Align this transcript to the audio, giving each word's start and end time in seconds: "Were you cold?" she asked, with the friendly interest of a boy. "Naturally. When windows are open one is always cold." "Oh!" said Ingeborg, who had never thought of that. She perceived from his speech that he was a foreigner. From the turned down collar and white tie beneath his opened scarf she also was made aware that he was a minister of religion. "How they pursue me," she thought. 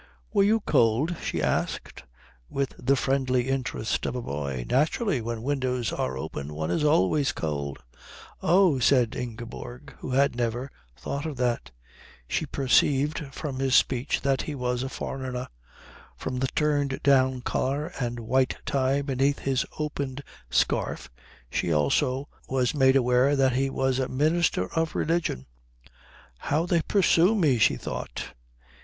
"Were 0.33 0.41
you 0.41 0.61
cold?" 0.61 1.15
she 1.21 1.43
asked, 1.43 2.05
with 2.49 2.73
the 2.79 2.95
friendly 2.95 3.47
interest 3.47 4.07
of 4.07 4.15
a 4.15 4.21
boy. 4.23 4.65
"Naturally. 4.67 5.21
When 5.21 5.43
windows 5.43 5.93
are 5.93 6.17
open 6.17 6.55
one 6.55 6.71
is 6.71 6.83
always 6.83 7.31
cold." 7.31 7.77
"Oh!" 8.41 8.79
said 8.79 9.15
Ingeborg, 9.15 9.93
who 9.99 10.09
had 10.09 10.35
never 10.35 10.71
thought 10.97 11.27
of 11.27 11.37
that. 11.37 11.69
She 12.27 12.47
perceived 12.47 13.27
from 13.31 13.59
his 13.59 13.75
speech 13.75 14.21
that 14.21 14.41
he 14.41 14.55
was 14.55 14.81
a 14.81 14.89
foreigner. 14.89 15.47
From 16.17 16.37
the 16.39 16.47
turned 16.47 17.03
down 17.03 17.41
collar 17.41 17.93
and 17.99 18.21
white 18.21 18.57
tie 18.65 19.03
beneath 19.03 19.37
his 19.37 19.67
opened 19.77 20.23
scarf 20.49 21.11
she 21.51 21.71
also 21.71 22.27
was 22.49 22.73
made 22.73 22.95
aware 22.95 23.35
that 23.35 23.53
he 23.53 23.69
was 23.69 23.99
a 23.99 24.07
minister 24.09 24.65
of 24.73 24.95
religion. 24.95 25.45
"How 26.39 26.65
they 26.65 26.81
pursue 26.81 27.35
me," 27.35 27.59
she 27.59 27.75
thought. 27.75 28.33